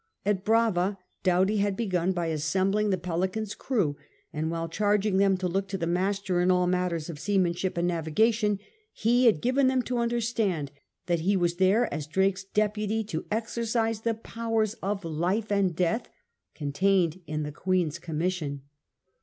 At 0.25 0.43
Brava 0.43 0.97
Doughty 1.21 1.57
had 1.57 1.77
begun 1.77 2.11
by 2.11 2.25
assembling 2.29 2.89
th^ 2.89 2.97
PelicarCs 3.03 3.55
crew, 3.55 3.97
and 4.33 4.49
while 4.49 4.67
charging 4.67 5.17
them 5.17 5.37
to 5.37 5.47
look 5.47 5.67
to 5.67 5.77
the 5.77 5.85
master 5.85 6.41
in 6.41 6.49
all 6.49 6.65
matters 6.65 7.07
of 7.07 7.19
seamanship 7.19 7.77
and 7.77 7.87
navigation, 7.87 8.57
he 8.93 9.27
had 9.27 9.43
given 9.43 9.67
them 9.67 9.83
to 9.83 9.99
understand 9.99 10.71
that 11.05 11.19
he 11.19 11.37
was 11.37 11.57
there 11.57 11.85
as 11.93 12.07
Drake's 12.07 12.43
deputy 12.43 13.03
to 13.03 13.25
exercise 13.29 14.01
the 14.01 14.15
powers 14.15 14.73
of 14.81 15.05
life 15.05 15.51
and 15.51 15.75
death 15.75 16.09
contained 16.55 17.21
in 17.27 17.43
the 17.43 17.51
Queen's 17.51 17.99
commission. 17.99 18.63